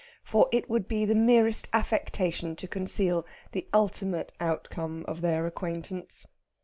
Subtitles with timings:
[0.23, 6.25] For it would be the merest affectation to conceal the ultimate outcome of their acquaintance.